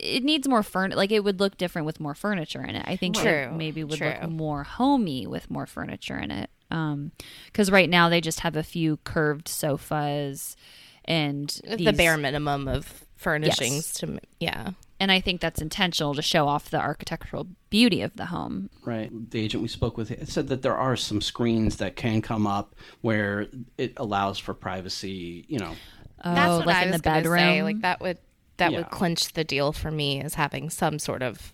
[0.00, 0.96] it needs more furniture.
[0.96, 2.84] Like it would look different with more furniture in it.
[2.86, 6.50] I think True, it maybe would look more homey with more furniture in it.
[6.70, 7.12] Um,
[7.46, 10.56] because right now they just have a few curved sofas
[11.04, 14.70] and the bare minimum of furnishings to yeah.
[15.00, 18.70] And I think that's intentional to show off the architectural beauty of the home.
[18.84, 19.10] Right.
[19.30, 22.74] The agent we spoke with said that there are some screens that can come up
[23.00, 23.46] where
[23.78, 25.44] it allows for privacy.
[25.48, 25.74] You know,
[26.24, 27.38] Oh, That's what like I in was the gonna bedroom.
[27.38, 27.62] say.
[27.62, 28.18] Like that would
[28.56, 28.78] that Yeah.
[28.78, 31.52] would clinch the deal for me is having some sort of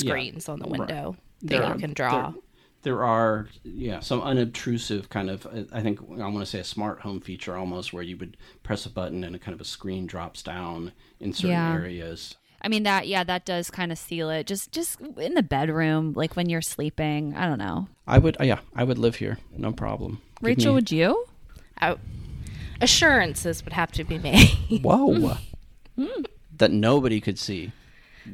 [0.00, 0.10] Yeah.
[0.12, 0.78] screens on the Right.
[0.80, 2.30] window There that are- you can draw.
[2.30, 2.40] There,
[2.82, 5.46] there are, yeah, some unobtrusive kind of.
[5.46, 8.36] uh, I think I want to say a smart home feature almost, where you would
[8.62, 11.72] press a button and a kind of a screen drops down in certain Yeah.
[11.74, 12.36] areas.
[12.60, 14.46] I mean that yeah, that does kind of seal it.
[14.46, 17.34] Just just in the bedroom, like when you're sleeping.
[17.36, 17.88] I don't know.
[18.06, 20.20] I would, uh, yeah, I would live here, no problem.
[20.40, 21.24] Rachel, me- would you?
[21.80, 21.96] I,
[22.80, 24.48] assurances would have to be made.
[24.82, 25.36] whoa,
[26.56, 27.72] that nobody could see.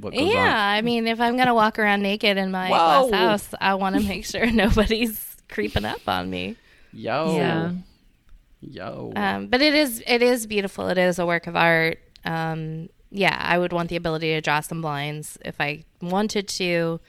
[0.00, 0.48] What goes yeah, on.
[0.50, 3.08] I mean, if I'm gonna walk around naked in my Whoa.
[3.08, 6.56] glass house, I want to make sure nobody's creeping up on me.
[6.92, 7.72] Yo, Yeah.
[8.60, 9.12] yo.
[9.14, 10.88] Um, but it is it is beautiful.
[10.88, 12.00] It is a work of art.
[12.24, 17.00] Um, yeah, I would want the ability to draw some blinds if I wanted to.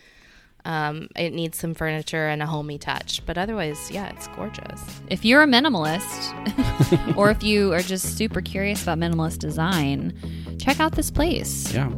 [0.65, 4.81] Um, it needs some furniture and a homey touch, but otherwise, yeah, it's gorgeous.
[5.09, 10.13] If you're a minimalist, or if you are just super curious about minimalist design,
[10.59, 11.71] check out this place.
[11.73, 11.91] yeah.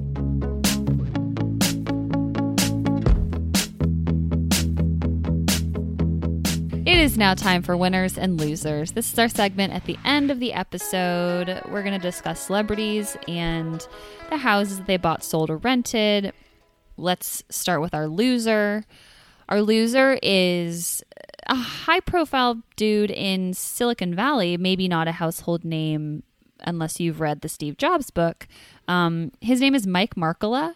[6.86, 8.94] It is now time for winners and losers.
[8.94, 11.62] This is our segment at the end of the episode.
[11.70, 13.86] We're going to discuss celebrities and
[14.30, 16.32] the houses that they bought, sold, or rented.
[16.98, 18.84] Let's start with our loser.
[19.50, 21.04] Our loser is
[21.48, 26.24] a high profile dude in Silicon Valley, maybe not a household name
[26.62, 28.48] unless you've read the Steve Jobs book.
[28.88, 30.76] Um, his name is Mike Markkula.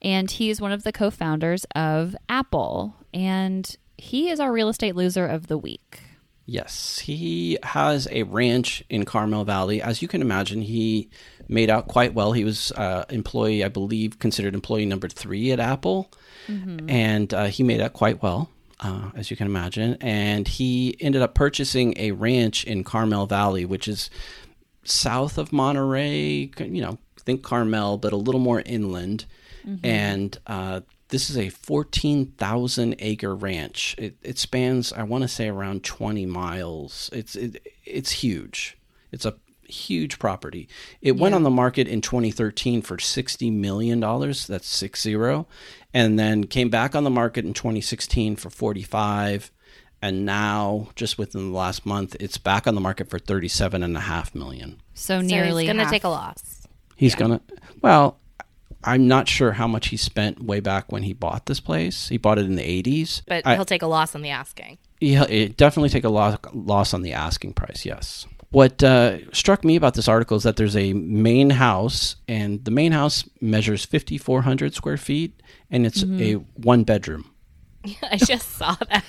[0.00, 2.96] And he is one of the co founders of Apple.
[3.12, 6.00] And he is our real estate loser of the week.
[6.44, 9.80] Yes, he has a ranch in Carmel Valley.
[9.80, 11.08] As you can imagine, he
[11.48, 12.32] made out quite well.
[12.32, 16.10] He was uh, employee, I believe, considered employee number three at Apple,
[16.88, 18.50] and uh, he made out quite well,
[18.80, 19.96] uh, as you can imagine.
[20.00, 24.10] And he ended up purchasing a ranch in Carmel Valley, which is
[24.84, 26.50] south of Monterey.
[26.58, 29.26] You know, think Carmel, but a little more inland.
[29.84, 33.94] And uh, this is a 14,000 acre ranch.
[33.98, 37.10] It, it spans, I want to say, around 20 miles.
[37.12, 38.76] It's it, it's huge.
[39.12, 39.34] It's a
[39.72, 40.68] huge property.
[41.00, 44.46] It went on the market in 2013 for 60 million dollars.
[44.46, 45.46] That's six zero,
[45.92, 49.50] and then came back on the market in 2016 for 45.
[50.04, 53.96] And now, just within the last month, it's back on the market for 37 and
[53.96, 54.80] a half million.
[54.94, 56.66] So So nearly he's gonna take a loss.
[56.96, 57.40] He's gonna.
[57.82, 58.18] Well,
[58.84, 62.08] I'm not sure how much he spent way back when he bought this place.
[62.08, 63.22] He bought it in the 80s.
[63.28, 64.78] But I- he'll take a loss on the asking.
[65.00, 67.84] yeah, it definitely take a loss loss on the asking price.
[67.86, 68.26] Yes.
[68.52, 72.70] What uh, struck me about this article is that there's a main house, and the
[72.70, 77.30] main house measures 5,400 square feet, and it's a one bedroom.
[78.02, 79.04] I just saw that.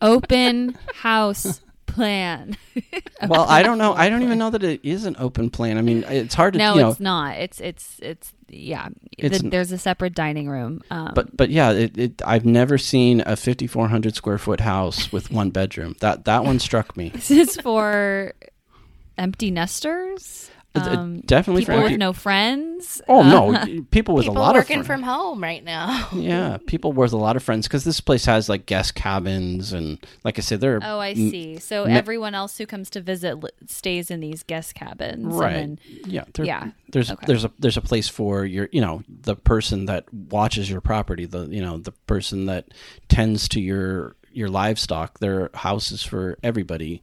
[0.00, 2.56] open house plan.
[3.26, 3.94] Well, I don't know.
[3.94, 5.76] I don't even know that it is an open plan.
[5.76, 6.90] I mean, it's hard to no, you know.
[6.90, 7.36] it's not.
[7.36, 8.90] It's it's it's yeah.
[9.18, 10.82] It's The- there's a separate dining room.
[10.92, 15.32] Um, But but yeah, it, it, I've never seen a 5,400 square foot house with
[15.40, 15.96] one bedroom.
[15.98, 17.08] That that one struck me.
[17.08, 18.34] this is for
[19.16, 20.48] empty nesters.
[20.86, 23.00] Um, definitely people with no friends.
[23.08, 24.78] Oh Uh, no, people with People a lot of friends.
[24.78, 26.08] working from home right now.
[26.14, 29.98] Yeah, people with a lot of friends because this place has like guest cabins and,
[30.24, 30.76] like I said, there.
[30.76, 31.58] are Oh, I see.
[31.58, 35.24] So me- everyone else who comes to visit li- stays in these guest cabins.
[35.24, 35.52] and Right.
[35.54, 36.24] then- yeah.
[36.38, 36.70] Yeah.
[36.90, 37.24] There's Okay.
[37.26, 41.26] there's a there's a place for your you know the person that watches your property
[41.26, 42.66] the you know the person that
[43.08, 45.18] tends to your your livestock.
[45.18, 47.02] There are houses for everybody,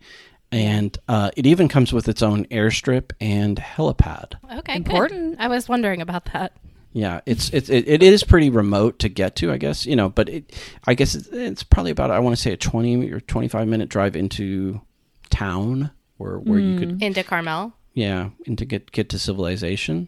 [0.52, 4.34] and uh, it even comes with its own airstrip and helipad.
[4.60, 4.88] Okay, good.
[4.88, 5.36] Important.
[5.40, 6.54] I was wondering about that.
[6.94, 10.08] Yeah, it's it's it, it is pretty remote to get to, I guess you know,
[10.08, 10.54] but it
[10.88, 13.68] I guess it's, it's probably about I want to say a twenty or twenty five
[13.68, 14.80] minute drive into
[15.30, 17.74] town where where you could Into Carmel.
[17.94, 20.08] yeah into get get to civilization.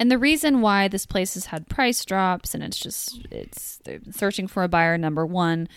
[0.00, 3.78] And the reason why this place has had price drops and it's just it's
[4.10, 5.68] searching for a buyer number 1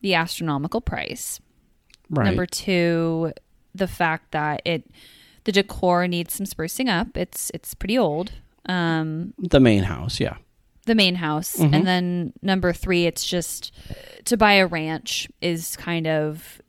[0.00, 1.40] the astronomical price.
[2.10, 2.26] Right.
[2.26, 3.32] Number 2
[3.74, 4.84] the fact that it
[5.44, 7.16] the decor needs some sprucing up.
[7.16, 8.32] It's it's pretty old.
[8.66, 10.36] Um the main house, yeah.
[10.86, 11.56] the main house.
[11.56, 11.74] Mm-hmm.
[11.74, 13.72] And then number 3 it's just
[14.24, 16.60] to buy a ranch is kind of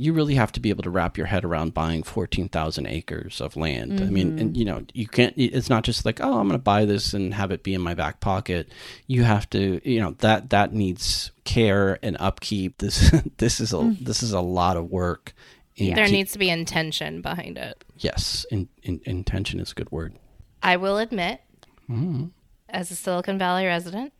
[0.00, 3.56] you really have to be able to wrap your head around buying 14,000 acres of
[3.56, 4.00] land.
[4.00, 6.62] I mean, and you know, you can't, it's not just like, oh, I'm going to
[6.62, 8.68] buy this and have it be in my back pocket.
[9.06, 12.78] You have to, you know, that, that needs care and upkeep.
[12.78, 15.34] This, this is a, this is a lot of work.
[15.78, 17.84] And There keep- needs to be intention behind it.
[17.98, 20.14] yes, in, in, intention is a good word.
[20.62, 21.40] I will admit,
[21.88, 22.26] Mm-hmm.
[22.68, 24.12] as a Silicon Valley resident,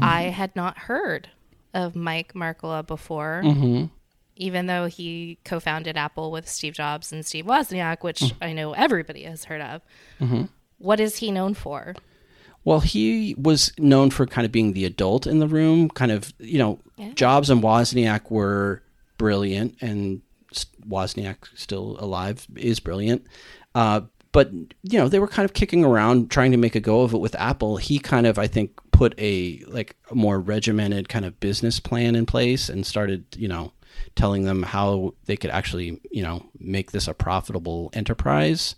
[0.00, 1.28] I had not heard
[1.74, 3.86] of Mike Markkula before, Mm-hmm.
[4.36, 8.36] Even though he co founded Apple with Steve Jobs and Steve Wozniak, which Mm.
[8.40, 9.82] I know everybody has heard of.
[10.20, 10.44] Mm-hmm.
[10.78, 11.94] What is he known for?
[12.64, 15.88] Well, he was known for kind of being the adult in the room.
[15.90, 16.78] Kind of, you know,
[17.14, 18.82] Jobs and Wozniak were
[19.18, 20.22] brilliant, and
[20.88, 23.26] Wozniak, still alive, is brilliant.
[23.74, 27.02] Uh, but you know, they were kind of kicking around, trying to make a go
[27.02, 27.76] of it with Apple.
[27.78, 32.14] He kind of, I think, put a like a more regimented kind of business plan
[32.14, 33.72] in place and started, you know,
[34.16, 38.74] telling them how they could actually, you know, make this a profitable enterprise.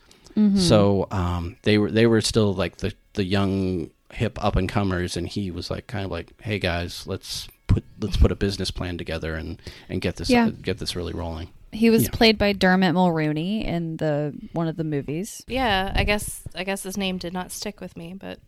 [0.56, 5.16] So um, they were they were still like the the young hip up and comers,
[5.16, 8.72] and he was like kind of like, hey guys, let's put let's put a business
[8.72, 10.50] plan together and and get this Yeah.
[10.50, 11.50] get this really rolling.
[11.70, 12.10] He was Yeah.
[12.12, 15.44] played by Dermot Mulroney in the one of the movies.
[15.46, 18.40] Yeah, I guess I guess his name did not stick with me, but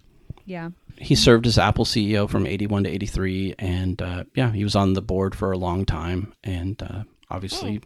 [0.47, 0.71] Yeah.
[0.97, 4.65] He served as Apple CEO from eighty one to eighty three, and uh, yeah, he
[4.65, 7.83] was on the board for a long time, and uh, obviously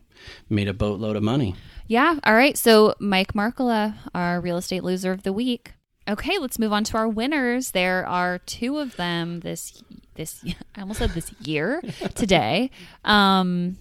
[0.49, 1.57] made a boatload of money.
[1.87, 2.19] Yeah.
[2.25, 2.57] All right.
[2.57, 5.73] So Mike Markkula, our real estate loser of the week.
[6.09, 7.73] Okay, let's move on to our winners.
[7.73, 9.83] There are two of them this
[10.15, 10.45] this
[10.77, 11.83] I almost said this year
[12.15, 12.71] today.
[13.05, 13.79] Um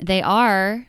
[0.00, 0.86] they are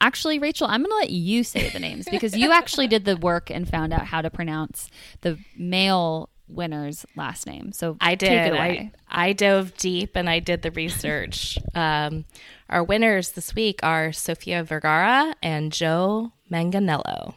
[0.00, 3.16] actually Rachel, I'm going to let you say the names because you actually did the
[3.16, 4.90] work and found out how to pronounce
[5.22, 7.72] the male winner's last name.
[7.72, 8.28] So I did.
[8.28, 8.92] Take it away.
[9.08, 11.58] I, I dove deep and I did the research.
[11.74, 12.24] um,
[12.68, 17.34] our winners this week are Sofia Vergara and Joe Manganiello.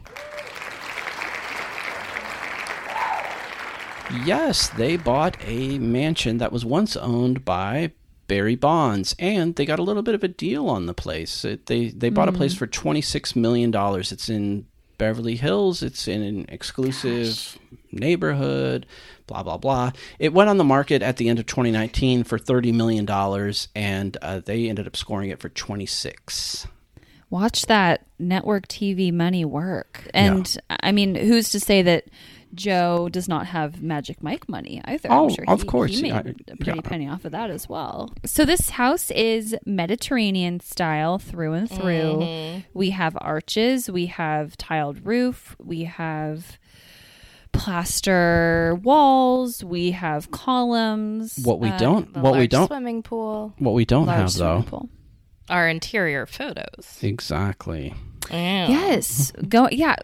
[4.24, 7.92] Yes, they bought a mansion that was once owned by
[8.26, 11.44] Barry Bonds, and they got a little bit of a deal on the place.
[11.44, 14.10] It, they they bought a place for twenty six million dollars.
[14.10, 14.66] It's in
[14.98, 15.82] Beverly Hills.
[15.82, 17.58] It's in an exclusive
[17.92, 18.86] neighborhood.
[19.26, 19.92] Blah blah blah.
[20.18, 24.16] It went on the market at the end of 2019 for 30 million dollars, and
[24.22, 26.66] uh, they ended up scoring it for 26.
[27.30, 30.08] watch that network TV money work.
[30.12, 32.06] And I mean, who's to say that
[32.52, 35.08] Joe does not have Magic Mike money either?
[35.12, 35.92] Oh, I'm sure of course.
[35.94, 36.80] he made I- a pretty yeah.
[36.82, 38.12] penny off of that as well.
[38.24, 42.62] So this house is Mediterranean style through and through.
[42.74, 46.58] We have arches, we have tiled roof, we have
[47.52, 51.38] plaster walls, we have columns.
[51.42, 53.54] What we uh, don't, The what we don't, swimming pool.
[53.58, 54.62] what we don't large have though.
[54.66, 54.88] pool.
[55.48, 56.98] Our interior photos.
[57.02, 57.94] Exactly.
[58.30, 58.68] Yeah.
[58.68, 59.32] Yes.
[59.48, 59.96] Go yeah.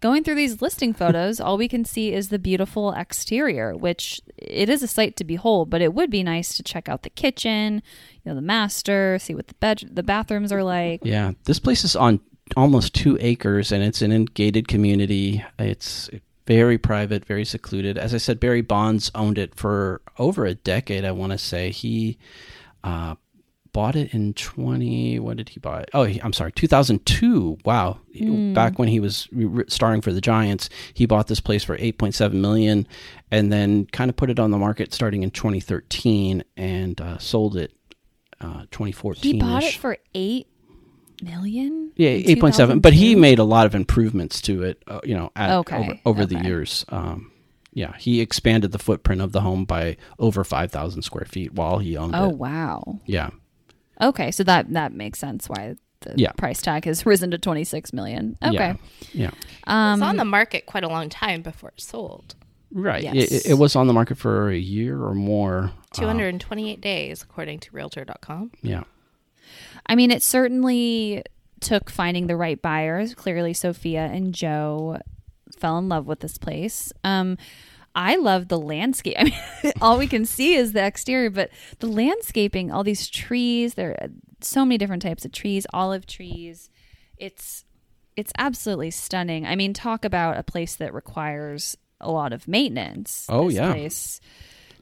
[0.00, 4.68] Going through these listing photos, all we can see is the beautiful exterior, which it
[4.68, 7.82] is a sight to behold, but it would be nice to check out the kitchen,
[8.22, 11.00] you know, the master, see what the bed the bathrooms are like.
[11.04, 12.20] Yeah, this place is on
[12.56, 15.44] almost two acres, and it's in a gated community.
[15.58, 16.08] It's
[16.56, 17.96] very private, very secluded.
[17.96, 21.04] As I said, Barry Bonds owned it for over a decade.
[21.04, 22.18] I want to say he
[22.82, 23.14] uh,
[23.72, 25.20] bought it in twenty.
[25.20, 25.84] What did he buy?
[25.94, 27.58] Oh, he, I'm sorry, 2002.
[27.64, 27.98] Wow,
[28.52, 29.28] back when he was
[29.68, 32.88] starring for the Giants, he bought this place for 8.7 million,
[33.30, 37.56] and then kind of put it on the market starting in 2013, and uh, sold
[37.56, 37.72] it.
[38.40, 39.34] Uh, 2014.
[39.34, 40.46] He bought it for 8
[41.22, 41.92] million?
[41.96, 42.80] Yeah, eight point seven.
[42.80, 44.82] But he made a lot of improvements to it.
[44.86, 46.84] Uh, you know, at, Okay, over, over the years.
[46.88, 47.30] Um,
[47.72, 51.78] yeah, he expanded the footprint of the home by over five thousand square feet while
[51.78, 52.26] he owned Oh, it.
[52.32, 52.98] Oh wow.
[53.06, 53.30] Yeah,
[54.00, 56.32] Okay, so that that makes sense why the Yeah.
[56.32, 58.36] price tag has risen to 26 million.
[58.42, 58.54] Okay.
[58.54, 58.74] yeah,
[59.12, 59.30] yeah.
[59.66, 62.34] Um It was on the market quite a long time before it sold.
[62.72, 63.02] Right.
[63.02, 63.30] Yes.
[63.32, 65.64] It, it was on the market for a year or more.
[65.64, 68.52] Uh, 228 days, according to Realtor.com.
[68.62, 68.84] yeah.
[69.86, 71.22] I mean, it certainly
[71.60, 73.14] took finding the right buyers.
[73.14, 74.98] Clearly, Sofia and Joe
[75.58, 76.92] fell in love with this place.
[77.04, 77.36] Um,
[77.94, 79.16] I love the landscape.
[79.18, 83.74] I mean, all we can see is the exterior, but the landscaping, all these trees,
[83.74, 84.08] there are
[84.40, 86.70] so many different types of trees, olive trees.
[87.16, 87.64] It's
[88.16, 89.46] it's absolutely stunning.
[89.46, 93.26] I mean, talk about a place that requires a lot of maintenance.
[93.28, 93.72] Oh, yeah.
[93.72, 94.20] place.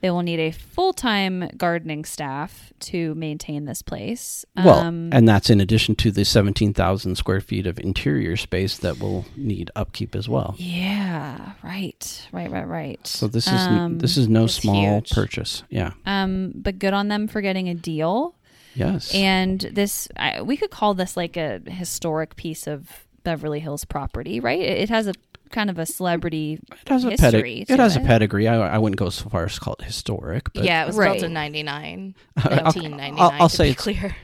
[0.01, 4.45] They will need a full time gardening staff to maintain this place.
[4.57, 8.79] Well, Um, and that's in addition to the seventeen thousand square feet of interior space
[8.79, 10.55] that will need upkeep as well.
[10.59, 13.07] yeah, right, right, right, right.
[13.07, 15.11] So this is Um, this is no small huge.
[15.11, 15.63] purchase.
[15.69, 15.93] Yeah.
[16.07, 18.35] Um, but good on them for getting a deal.
[18.75, 19.13] Yes.
[19.13, 24.39] And this, I, we could call this like a historic piece of Beverly Hills property,
[24.39, 24.61] right?
[24.61, 25.15] It, it has a
[25.51, 27.31] kind of a celebrity it has a history.
[27.31, 27.65] pedigree.
[27.67, 28.49] to It has a pedigree.
[28.49, 30.97] I, I wouldn't go so far as to call it historic, but yeah, it was
[30.97, 31.13] Right.
[31.13, 32.15] built in 99.
[32.37, 34.17] I'll- 1999, I'll- I'll to say be it's- clear.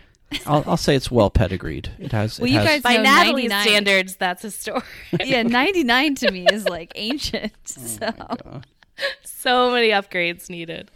[0.47, 1.91] I'll, I'll say it's well pedigreed.
[2.01, 2.41] It has.
[2.41, 3.63] Well, it you has, guys- By No, Natalie's 99.
[3.69, 4.85] standards, that's historic.
[5.25, 7.53] yeah, 99 to me is like ancient.
[7.67, 8.63] So,
[9.25, 10.89] so many upgrades needed.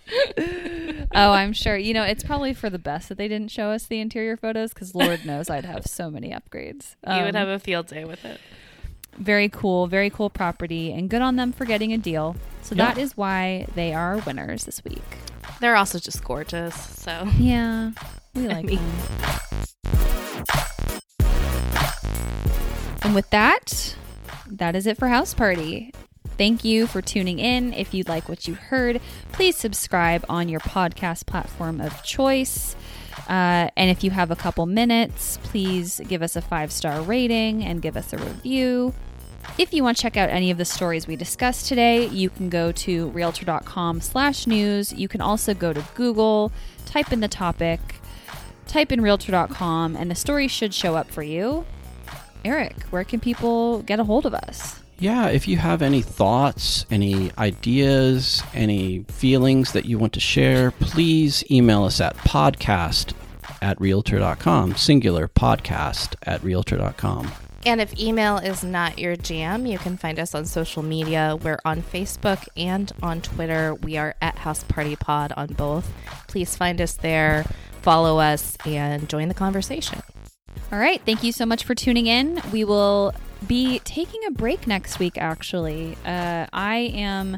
[1.14, 1.76] oh, I'm sure.
[1.76, 4.72] You know, it's probably for the best that they didn't show us the interior photos
[4.72, 6.94] because Lord knows I'd have so many upgrades.
[7.06, 8.40] you would Um, have a field day with it.
[9.18, 12.36] Very cool, very cool property, and good on them for getting a deal.
[12.62, 12.86] So Yeah.
[12.86, 15.02] that is why they are winners this week.
[15.60, 16.74] They're also just gorgeous.
[16.74, 17.90] So Yeah,
[18.34, 18.78] we like them.
[23.02, 23.96] And with that,
[24.50, 25.92] that is it for House Party.
[26.36, 27.72] Thank you for tuning in.
[27.72, 29.00] If you like what you heard,
[29.32, 32.76] please subscribe on your podcast platform of choice.
[33.28, 37.64] Uh, and if you have a couple minutes, please give us a five star rating
[37.64, 38.94] and give us a review.
[39.56, 42.48] If you want to check out any of the stories we discussed today, you can
[42.48, 44.92] go to realtor.com slash news.
[44.92, 46.52] You can also go to Google,
[46.86, 47.80] type in the topic,
[48.68, 51.64] type in realtor.com, and the story should show up for you.
[52.44, 54.80] Eric, where can people get a hold of us?
[55.00, 60.70] Yeah, if you have any thoughts, any ideas, any feelings that you want to share,
[60.72, 63.12] please email us at podcast
[63.62, 67.30] at realtor.com, singular podcast at realtor.com.
[67.68, 71.36] And if email is not your jam, you can find us on social media.
[71.38, 73.74] We're on Facebook and on Twitter.
[73.74, 75.86] We are at House Party Pod on both.
[76.28, 77.44] Please find us there,
[77.82, 80.00] follow us, and join the conversation.
[80.72, 81.02] All right.
[81.04, 82.40] Thank you so much for tuning in.
[82.54, 83.12] We will
[83.46, 85.94] be taking a break next week, actually.
[86.06, 87.36] Uh, I am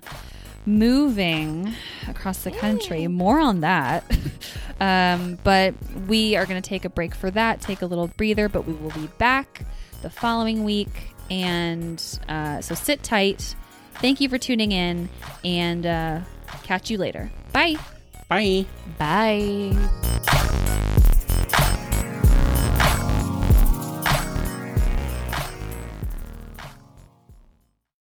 [0.65, 1.75] moving
[2.07, 3.09] across the country.
[3.09, 4.05] More on that.
[4.81, 5.75] um, but
[6.07, 8.75] we are going to take a break for that, take a little breather, but we
[8.75, 9.67] will be back
[10.03, 11.15] the following week.
[11.31, 13.55] And uh, so sit tight.
[13.97, 15.09] Thank you for tuning in
[15.45, 16.21] and uh,
[16.65, 17.31] catch you later.
[17.53, 17.77] Bye.
[18.29, 18.67] Bye.
[18.99, 21.00] Bye.